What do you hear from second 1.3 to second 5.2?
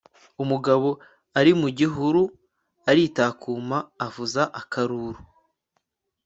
ari mu gihuru, aritakuma, avuza akaruru